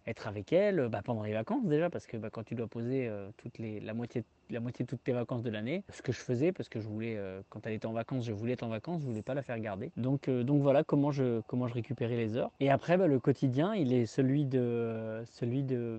[0.10, 3.08] être avec elle bah, pendant les vacances déjà, parce que bah, quand tu dois poser
[3.08, 6.80] euh, la, moitié, de toutes tes vacances de l'année, ce que je faisais, parce que
[6.80, 9.22] je voulais, euh, quand elle était en vacances, je voulais être en vacances, je voulais
[9.22, 9.92] pas la faire garder.
[9.98, 11.42] Donc, euh, voilà comment je,
[11.74, 12.52] récupérais les heures.
[12.60, 15.22] Et après, bah, le quotidien, il est celui de,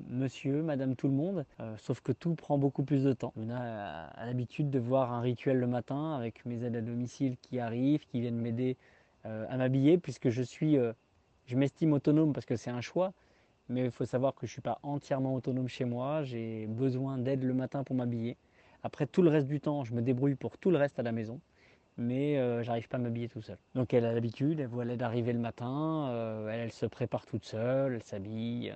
[0.08, 1.46] monsieur, madame, tout le monde,
[1.78, 3.32] sauf que tout prend beaucoup plus de temps.
[3.36, 7.60] On a, l'habitude de voir un rituel le matin avec mes aides à domicile qui
[7.60, 8.76] arrivent, qui viennent m'aider
[9.24, 10.76] à m'habiller, puisque je suis,
[11.46, 13.12] je m'estime autonome parce que c'est un choix
[13.70, 17.16] mais il faut savoir que je ne suis pas entièrement autonome chez moi, j'ai besoin
[17.16, 18.36] d'aide le matin pour m'habiller.
[18.82, 21.12] Après tout le reste du temps, je me débrouille pour tout le reste à la
[21.12, 21.40] maison,
[21.96, 23.58] mais euh, j'arrive pas à m'habiller tout seul.
[23.74, 27.44] Donc elle a l'habitude, elle voit l'aide arriver le matin, euh, elle, se prépare toute
[27.44, 28.74] seule, elle s'habille,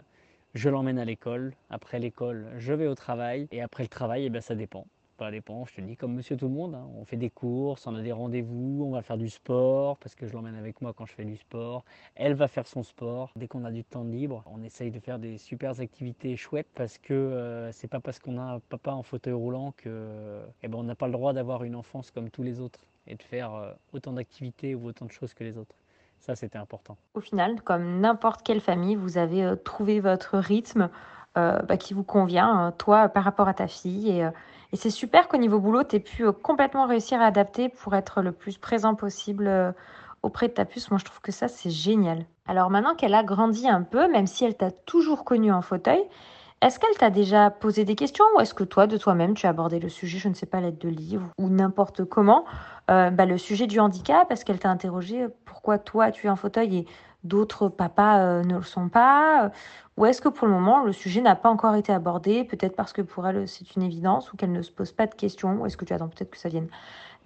[0.54, 4.30] je l'emmène à l'école, après l'école je vais au travail, et après le travail, eh
[4.30, 4.86] bien, ça dépend.
[5.18, 6.74] Ça dépend, je te dis, comme monsieur tout le monde.
[6.74, 6.88] Hein.
[6.96, 10.26] On fait des courses, on a des rendez-vous, on va faire du sport, parce que
[10.26, 11.84] je l'emmène avec moi quand je fais du sport.
[12.16, 13.30] Elle va faire son sport.
[13.36, 16.98] Dès qu'on a du temps libre, on essaye de faire des super activités chouettes, parce
[16.98, 20.78] que euh, c'est pas parce qu'on a un papa en fauteuil roulant que eh ben,
[20.78, 23.54] on n'a pas le droit d'avoir une enfance comme tous les autres et de faire
[23.54, 25.76] euh, autant d'activités ou autant de choses que les autres.
[26.18, 26.96] Ça, c'était important.
[27.14, 30.90] Au final, comme n'importe quelle famille, vous avez euh, trouvé votre rythme
[31.36, 34.08] bah, qui vous convient, toi, par rapport à ta fille.
[34.08, 34.24] Et,
[34.74, 37.94] et c'est super qu'au niveau boulot, tu aies pu euh, complètement réussir à adapter pour
[37.94, 39.70] être le plus présent possible euh,
[40.24, 40.90] auprès de ta puce.
[40.90, 42.26] Moi, je trouve que ça, c'est génial.
[42.48, 46.02] Alors maintenant qu'elle a grandi un peu, même si elle t'a toujours connu en fauteuil,
[46.60, 49.50] est-ce qu'elle t'a déjà posé des questions ou est-ce que toi, de toi-même, tu as
[49.50, 52.44] abordé le sujet, je ne sais pas, l'aide de livre ou n'importe comment,
[52.90, 54.28] euh, bah, le sujet du handicap?
[54.32, 56.84] Est-ce qu'elle t'a interrogé pourquoi toi, tu es en fauteuil
[57.24, 59.50] d'autres papas ne le sont pas
[59.96, 62.92] ou est-ce que pour le moment, le sujet n'a pas encore été abordé, peut-être parce
[62.92, 65.66] que pour elle, c'est une évidence, ou qu'elle ne se pose pas de questions, ou
[65.66, 66.68] est-ce que tu attends peut-être que ça vienne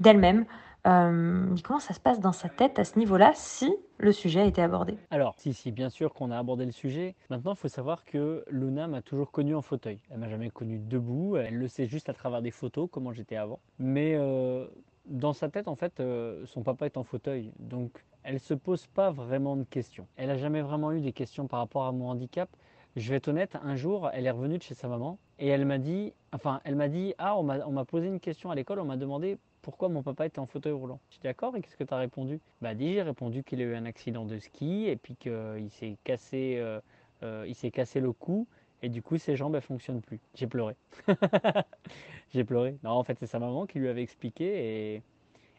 [0.00, 0.44] d'elle-même?
[0.86, 4.44] Euh, comment ça se passe dans sa tête à ce niveau-là si le sujet a
[4.44, 4.96] été abordé?
[5.10, 7.16] Alors, si, si, bien sûr qu'on a abordé le sujet.
[7.30, 10.00] Maintenant, il faut savoir que Luna m'a toujours connu en fauteuil.
[10.10, 11.36] Elle m'a jamais connu debout.
[11.36, 13.58] Elle le sait juste à travers des photos, comment j'étais avant.
[13.78, 14.66] Mais euh,
[15.08, 17.52] dans sa tête, en fait, euh, son papa est en fauteuil.
[17.58, 20.06] Donc, elle se pose pas vraiment de questions.
[20.16, 22.48] Elle n'a jamais vraiment eu des questions par rapport à mon handicap.
[22.96, 25.64] Je vais être honnête, un jour, elle est revenue de chez sa maman et elle
[25.64, 28.84] m'a dit, enfin, elle m'a dit, ah, on m'a posé une question à l'école, on
[28.84, 31.00] m'a demandé pourquoi mon papa était en fauteuil roulant.
[31.08, 33.64] Je suis d'accord, et qu'est-ce que tu as répondu Bah, dit, j'ai répondu qu'il a
[33.64, 36.80] eu un accident de ski et puis qu'il s'est cassé, euh,
[37.22, 38.48] euh, il s'est cassé le cou
[38.82, 40.20] et du coup ses jambes elles fonctionnent plus.
[40.34, 40.76] J'ai pleuré.
[42.30, 42.78] j'ai pleuré.
[42.82, 45.02] Non, en fait, c'est sa maman qui lui avait expliqué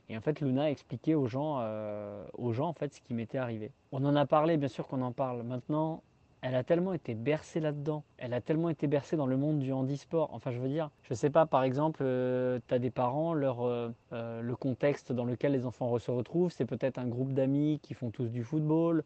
[0.10, 3.14] et, en fait, Luna a expliqué aux gens, euh, aux gens en fait ce qui
[3.14, 3.72] m'était arrivé.
[3.92, 5.44] On en a parlé, bien sûr qu'on en parle.
[5.44, 6.02] Maintenant,
[6.42, 9.72] elle a tellement été bercée là-dedans, elle a tellement été bercée dans le monde du
[9.72, 10.30] handisport.
[10.34, 13.62] Enfin, je veux dire, je sais pas, par exemple, euh, tu as des parents, leur,
[13.62, 17.94] euh, le contexte dans lequel les enfants se retrouvent, c'est peut-être un groupe d'amis qui
[17.94, 19.04] font tous du football,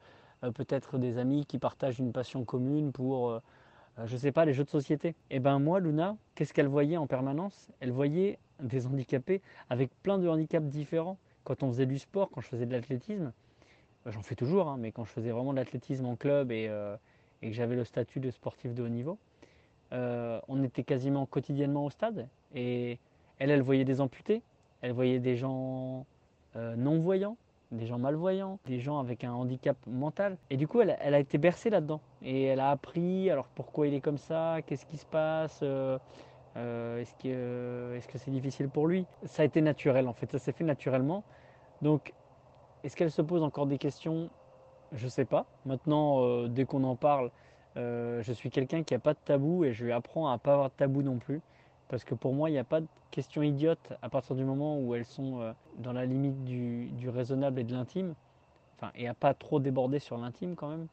[0.55, 3.41] peut-être des amis qui partagent une passion commune pour,
[4.05, 5.09] je sais pas, les jeux de société.
[5.09, 7.69] Et eh ben moi, Luna, qu'est-ce qu'elle voyait en permanence?
[7.79, 11.17] Elle voyait des handicapés avec plein de handicaps différents.
[11.43, 13.33] Quand on faisait du sport, quand je faisais de l'athlétisme,
[14.05, 16.69] j'en fais toujours, hein, mais quand je faisais vraiment de l'athlétisme en club et
[17.43, 19.17] et que j'avais le statut de sportif de haut niveau,
[19.91, 22.27] euh, on était quasiment quotidiennement au stade.
[22.55, 22.97] Et
[23.37, 24.41] elle, elle voyait des amputés,
[24.81, 26.05] elle voyait des gens
[26.55, 27.37] euh, non-voyants,
[27.73, 30.37] des gens malvoyants, des gens avec un handicap mental.
[30.49, 32.01] Et du coup, elle, a été bercée là-dedans.
[32.21, 35.97] Et elle a appris, alors pourquoi il est comme ça, qu'est-ce qui se passe, euh,
[36.99, 39.05] est-ce que est-ce que c'est difficile pour lui?
[39.23, 41.23] Ça a été naturel en fait, ça s'est fait naturellement.
[41.81, 42.13] Donc,
[42.83, 44.29] est-ce qu'elle se pose encore des questions?
[44.93, 45.45] Je sais pas.
[45.65, 47.31] Maintenant, euh, dès qu'on en parle,
[47.77, 50.53] euh, je suis quelqu'un qui n'a pas de tabou et je lui apprends à pas
[50.53, 51.41] avoir de tabou non plus.
[51.89, 54.79] Parce que pour moi, il n'y a pas de questions idiotes à partir du moment
[54.79, 58.15] où elles sont euh, dans la limite du, raisonnable et de l'intime.
[58.75, 60.87] Enfin, et à pas trop déborder sur l'intime quand même.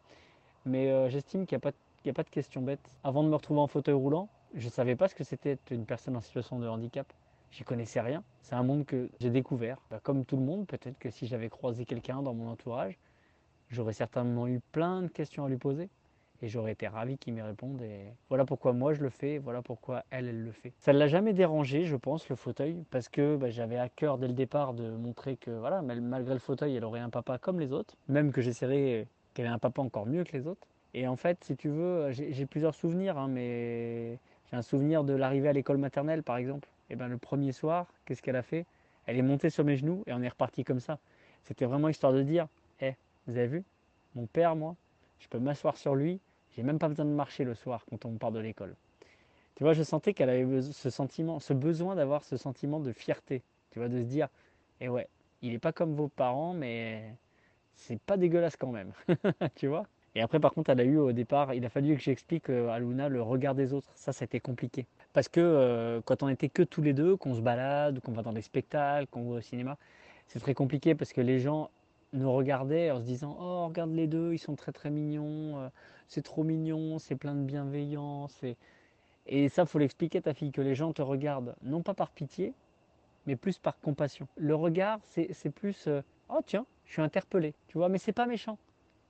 [0.67, 2.95] Mais j'estime qu'il n'y a, a, pas de questions bêtes.
[3.03, 5.87] Avant de me retrouver en fauteuil roulant, je ne savais pas ce que c'était une
[5.87, 7.11] personne en situation de handicap.
[7.51, 8.23] J'y connaissais rien.
[8.43, 9.79] C'est un monde que j'ai découvert.
[9.91, 12.99] Bah, comme tout le monde, peut-être que si j'avais croisé quelqu'un dans mon entourage,
[13.71, 15.89] j'aurais certainement eu plein de questions à lui poser
[16.43, 17.81] et j'aurais été ravi qu'il m'y réponde.
[17.83, 20.73] Et voilà pourquoi moi je le fais, voilà pourquoi elle, elle le fait.
[20.79, 24.19] Ça ne l'a jamais dérangé, je pense, le fauteuil, parce que bah, j'avais à cœur
[24.19, 27.61] dès le départ de montrer que voilà, malgré le fauteuil, elle aurait un papa comme
[27.61, 30.67] les autres, même que j'essaierais qu'elle ait un papa encore mieux que les autres.
[30.95, 34.19] Et en fait, si tu veux, j'ai plusieurs souvenirs, hein, mais
[34.51, 36.69] j'ai un souvenir de l'arrivée à l'école maternelle, par exemple.
[36.89, 38.67] Et ben le premier soir, qu'est-ce qu'elle a fait?
[39.07, 40.99] Elle est montée sur mes genoux et on est reparti comme ça.
[41.45, 42.49] C'était vraiment histoire de dire,
[42.81, 42.97] hé,
[43.29, 43.65] vous avez vu?
[44.17, 44.75] Mon père, moi,
[45.21, 46.19] je peux m'asseoir sur lui,
[46.57, 48.75] j'ai même pas besoin de marcher le soir quand on part de l'école.
[49.55, 53.43] Tu vois, je sentais qu'elle avait ce sentiment, ce besoin d'avoir ce sentiment de fierté,
[53.71, 54.29] tu vois, de se dire,
[54.81, 55.09] eh ouais,
[55.43, 57.15] il n'est pas comme vos parents, mais
[57.75, 58.93] c'est pas dégueulasse quand même,
[59.57, 59.87] tu vois.
[60.15, 62.69] Et après, par contre, elle a eu au départ, il a fallu que j'explique euh,
[62.69, 63.91] à Luna le regard des autres.
[63.95, 64.87] Ça, été compliqué.
[65.13, 68.23] Parce que euh, quand on était que tous les deux, qu'on se balade, qu'on va
[68.23, 69.77] dans des spectacles, qu'on va au cinéma,
[70.27, 71.71] c'est très compliqué parce que les gens
[72.13, 75.69] nous regardait en se disant Oh, regarde les deux, ils sont très très mignons, euh,
[76.09, 78.43] c'est trop mignon, c'est plein de bienveillance.
[78.43, 78.57] Et,
[79.27, 82.11] et ça, faut l'expliquer à ta fille, que les gens te regardent, non pas par
[82.11, 82.53] pitié,
[83.27, 84.27] mais plus par compassion.
[84.37, 88.27] Le regard, c'est plus euh, Oh, tiens, je suis interpellé, tu vois, mais c'est pas
[88.27, 88.59] méchant.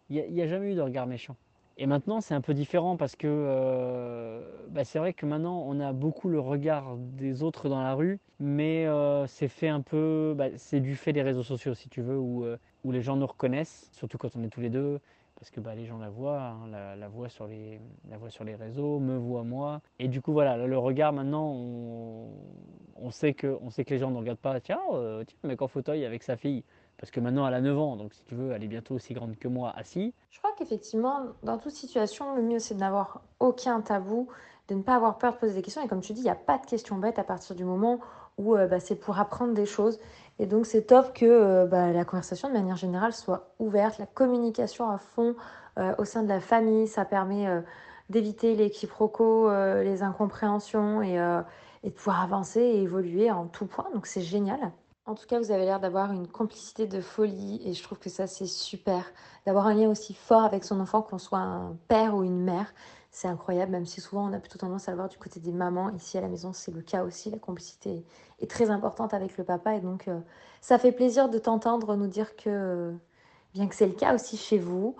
[0.09, 1.37] Il n'y a, jamais eu de regard méchant.
[1.79, 5.79] Et maintenant, c'est un peu différent parce que euh, bah, c'est vrai que maintenant, on
[5.81, 8.87] a beaucoup le regard des autres dans la rue, mais
[9.29, 12.45] c'est fait un peu, bah, c'est du fait des réseaux sociaux, si tu veux, où
[12.85, 15.01] où les gens nous reconnaissent, surtout quand on est tous les deux,
[15.41, 18.45] parce que bah, les gens la voient, hein, la, voient sur les, la voient sur
[18.45, 19.81] les réseaux, me voient moi.
[19.99, 21.51] Et du coup, voilà, le regard maintenant,
[22.97, 25.63] on, sait, que, on sait que les gens ne regardent pas, tiens, euh, tiens, mec
[25.63, 26.63] en fauteuil avec sa fille.
[26.99, 29.15] Parce que maintenant, elle a 9 ans, donc si tu veux, elle est bientôt aussi
[29.15, 30.13] grande que moi, assis.
[30.29, 34.29] Je crois qu'effectivement, dans toute situation, le mieux, c'est de n'avoir aucun tabou,
[34.69, 35.83] de ne pas avoir peur de poser des questions.
[35.83, 38.01] Et comme tu dis, il n'y a pas de questions bêtes à partir du moment
[38.37, 39.99] où euh, bah, c'est pour apprendre des choses.
[40.41, 44.07] Et donc c'est top que euh, bah, la conversation de manière générale soit ouverte, la
[44.07, 45.37] communication à fond
[45.79, 47.47] euh, au sein de la famille, ça permet
[48.09, 49.49] d'éviter les quiproquos,
[49.83, 51.17] les incompréhensions et,
[51.85, 53.87] de pouvoir avancer et évoluer en tout point.
[53.95, 54.59] Donc c'est génial.
[55.07, 58.11] En tout cas, vous avez l'air d'avoir une complicité de folie et je trouve que
[58.11, 59.05] ça c'est super.
[59.47, 62.73] D'avoir un lien aussi fort avec son enfant, qu'on soit un père ou une mère.
[63.13, 65.51] C'est incroyable, même si souvent on a plutôt tendance à le voir du côté des
[65.51, 65.91] mamans.
[65.91, 67.29] Ici à la maison, c'est le cas aussi.
[67.31, 68.05] La complicité
[68.39, 69.75] est très importante avec le papa.
[69.75, 70.21] Et donc, euh,
[70.61, 72.95] ça fait plaisir de t'entendre nous dire que,
[73.53, 74.95] bien que c'est le cas aussi chez vous.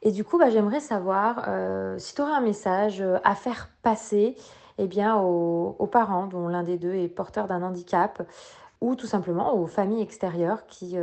[0.00, 3.68] Et du coup, bah, j'aimerais savoir euh, si tu aurais un message euh, à faire
[3.82, 4.34] passer
[4.78, 8.26] eh bien, aux, aux parents dont l'un des deux est porteur d'un handicap
[8.80, 10.96] ou tout simplement aux familles extérieures qui,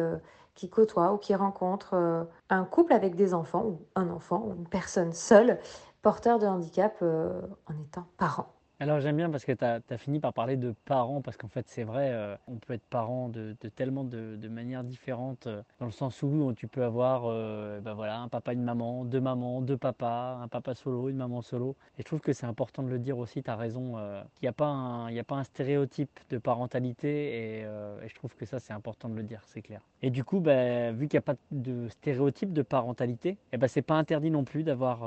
[0.55, 4.67] qui côtoient ou qui rencontrent un couple avec des enfants ou un enfant ou une
[4.67, 5.59] personne seule
[6.01, 8.58] porteur de handicap en étant parent.
[8.81, 11.67] Alors j'aime bien parce que tu as, fini par parler de parents, parce qu'en fait
[11.67, 15.91] c'est vrai, euh, on peut être parent de, tellement de, manières différentes, euh, dans le
[15.91, 17.23] sens où tu peux avoir
[17.81, 21.41] ben voilà, un papa, une maman, deux mamans, deux papas, un papa solo, une maman
[21.41, 21.75] solo.
[21.97, 23.95] Et je trouve que c'est important de le dire aussi, tu as raison,
[24.35, 27.65] qu'il n'y a, pas un, a pas un stéréotype de parentalité, et,
[28.07, 29.81] je trouve que ça c'est important de le dire, c'est clair.
[30.01, 33.57] Et du coup, ben, vu qu'il n'y a pas de stéréotype de parentalité, et eh
[33.57, 35.03] ben, c'est pas interdit non plus d'avoir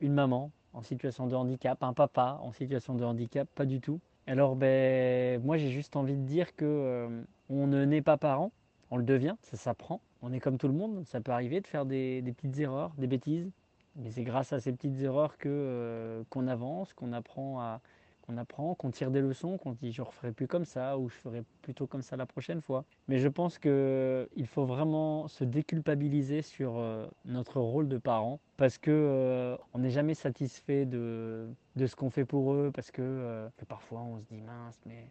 [0.00, 3.98] une maman, en situation de handicap, un papa en situation de handicap, pas du tout.
[4.28, 8.52] Alors ben, moi j'ai juste envie de dire que euh, on ne naît pas parent,
[8.92, 10.00] on le devient, ça s'apprend.
[10.22, 13.08] On est comme tout le monde, ça peut arriver de faire des, petites erreurs, des
[13.08, 13.50] bêtises.
[13.96, 17.80] Mais c'est grâce à ces petites erreurs que euh, qu'on avance, qu'on apprend à,
[18.28, 21.08] on apprend, qu'on tire des leçons, qu'on dit je ne referai plus comme ça ou
[21.08, 22.84] je ferai plutôt comme ça la prochaine fois.
[23.08, 28.78] Mais je pense qu'il faut vraiment se déculpabiliser sur euh, notre rôle de parent parce
[28.78, 33.02] que euh, on n'est jamais satisfait de, de ce qu'on fait pour eux parce que,
[33.02, 35.10] euh, parfois on se dit mince mais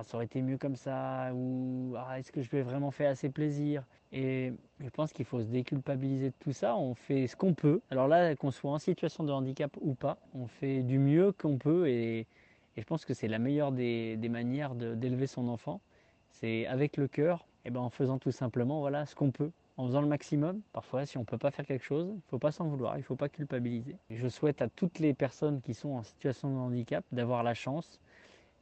[0.00, 2.90] ah, ça aurait été mieux comme ça ou ah, est-ce que je lui ai vraiment
[2.90, 3.84] fait assez plaisir?
[4.12, 6.74] Et je pense qu'il faut se déculpabiliser de tout ça.
[6.74, 7.82] On fait ce qu'on peut.
[7.90, 11.58] Alors là, qu'on soit en situation de handicap ou pas, on fait du mieux qu'on
[11.58, 11.86] peut.
[11.88, 12.26] Et,
[12.76, 15.82] je pense que c'est la meilleure des, manières d'élever son enfant.
[16.30, 19.86] C'est avec le cœur, et ben en faisant tout simplement voilà, ce qu'on peut, en
[19.86, 20.62] faisant le maximum.
[20.72, 22.96] Parfois, si on ne peut pas faire quelque chose, il ne faut pas s'en vouloir,
[22.96, 23.96] il ne faut pas culpabiliser.
[24.08, 28.00] je souhaite à toutes les personnes qui sont en situation de handicap d'avoir la chance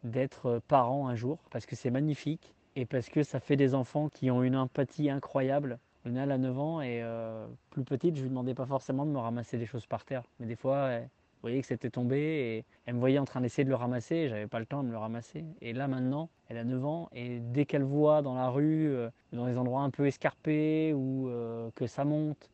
[0.05, 4.09] d'être parents un jour, parce que c'est magnifique et parce que ça fait des enfants
[4.09, 5.79] qui ont une empathie incroyable.
[6.05, 9.19] Luna, a 9 ans et euh, plus petite, je lui demandais pas forcément de me
[9.19, 10.23] ramasser des choses par terre.
[10.39, 11.09] Mais des fois, elle,
[11.43, 14.29] voyez que c'était tombé et elle me voyait en train d'essayer de le ramasser et
[14.29, 15.45] j'avais pas le temps de le ramasser.
[15.61, 19.11] Et là maintenant, elle a 9 ans et dès qu'elle voit dans la rue, euh,
[19.33, 22.51] dans des endroits un peu escarpés ou euh, que ça monte,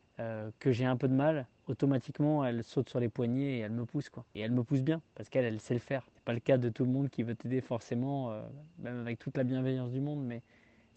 [0.59, 3.83] que j'ai un peu de mal, automatiquement elle saute sur les poignets et elle me
[3.83, 4.23] pousse quoi.
[4.33, 6.69] Et elle me pousse bien parce qu'elle elle sait le faire pas le cas de
[6.69, 8.41] tout le monde qui veut t'aider forcément, euh,
[8.79, 10.41] même avec toute la bienveillance du monde, mais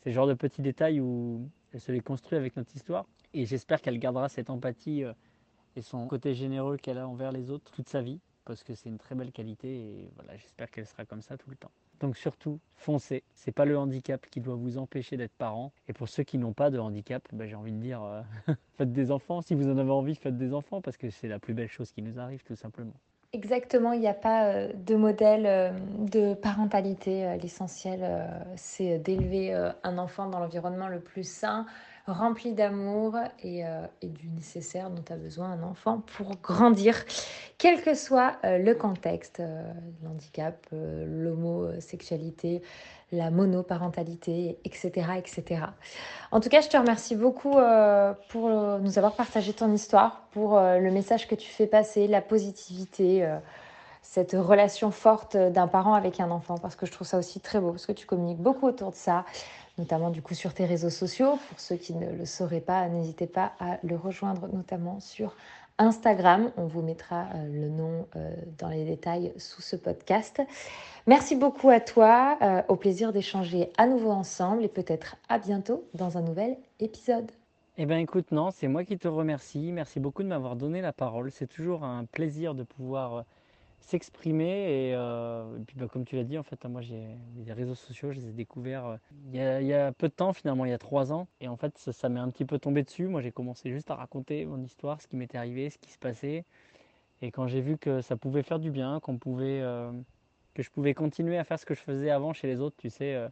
[0.00, 3.06] c'est le genre de petits détails où elle se les construit avec notre histoire.
[3.34, 5.12] Et j'espère qu'elle gardera cette empathie euh,
[5.76, 8.88] et son côté généreux qu'elle a envers les autres toute sa vie, parce que c'est
[8.88, 11.70] une très belle qualité et voilà, j'espère qu'elle sera comme ça tout le temps.
[12.00, 13.24] Donc surtout, foncez.
[13.34, 15.72] C'est pas le handicap qui doit vous empêcher d'être parent.
[15.88, 18.22] Et pour ceux qui n'ont pas de handicap, ben, j'ai envie de dire, euh,
[18.76, 19.42] faites des enfants.
[19.42, 21.90] Si vous en avez envie, faites des enfants parce que c'est la plus belle chose
[21.92, 22.94] qui nous arrive, tout simplement.
[23.34, 27.26] Exactement, il n'y a pas euh, de modèle euh, de parentalité.
[27.26, 28.00] Euh, l'essentiel,
[28.56, 31.66] c'est d'élever un enfant dans l'environnement le plus sain,
[32.06, 33.64] rempli d'amour et,
[34.02, 37.04] du nécessaire dont a besoin un enfant pour grandir,
[37.58, 39.42] quel que soit le contexte,
[40.02, 42.62] l'handicap, l'homosexualité,
[43.12, 45.62] la monoparentalité, etc., etc.
[46.30, 50.22] En tout cas, je te remercie beaucoup euh, pour euh, nous avoir partagé ton histoire,
[50.32, 53.26] pour euh, le message que tu fais passer, la positivité,
[54.02, 57.60] cette relation forte d'un parent avec un enfant, parce que je trouve ça aussi très
[57.60, 59.24] beau, parce que tu communiques beaucoup autour de ça,
[59.78, 61.38] notamment du coup sur tes réseaux sociaux.
[61.48, 65.34] Pour ceux qui ne le sauraient pas, n'hésitez pas à le rejoindre, notamment sur
[65.78, 66.50] Instagram.
[66.56, 70.42] On vous mettra euh, le nom euh, dans les détails sous ce podcast.
[71.06, 72.36] Merci beaucoup à toi.
[72.42, 77.30] Euh, au plaisir d'échanger à nouveau ensemble et peut-être à bientôt dans un nouvel épisode.
[77.76, 79.70] Eh bien écoute, non, c'est moi qui te remercie.
[79.72, 81.30] Merci beaucoup de m'avoir donné la parole.
[81.30, 83.24] C'est toujours un plaisir de pouvoir
[83.80, 84.88] s'exprimer.
[84.88, 88.12] Et, euh, puis, bah, comme tu l'as dit, en fait, moi, j'ai des réseaux sociaux,
[88.12, 88.96] je les ai découverts euh,
[89.60, 91.28] il, y a, peu de temps, finalement, il y a trois ans.
[91.40, 93.06] Et en fait, ça m'est un petit peu tombé dessus.
[93.06, 95.98] Moi, j'ai commencé juste à raconter mon histoire, ce qui m'était arrivé, ce qui se
[95.98, 96.44] passait.
[97.22, 99.90] Et quand j'ai vu que ça pouvait faire du bien, qu'on pouvait, euh,
[100.54, 102.90] que je pouvais continuer à faire ce que je faisais avant chez les autres, tu
[102.90, 103.28] sais.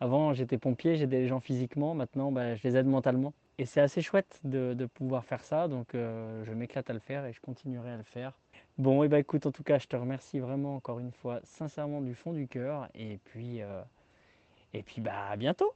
[0.00, 1.94] avant, j'étais pompier, j'aidais les gens physiquement.
[1.94, 3.32] Maintenant, bah, je les aide mentalement.
[3.58, 5.68] Et c'est assez chouette de, pouvoir faire ça.
[5.68, 8.32] Donc, je m'éclate à le faire et je continuerai à le faire.
[8.78, 11.40] Bon, et eh ben écoute, en tout cas, je te remercie vraiment encore une fois,
[11.42, 12.88] sincèrement du fond du cœur.
[12.94, 13.82] Et puis, euh,
[14.72, 15.74] et puis bah, à bientôt.